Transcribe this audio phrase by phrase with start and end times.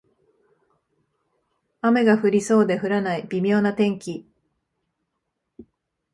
[1.81, 4.27] 雨が降りそうで降らない微妙な天気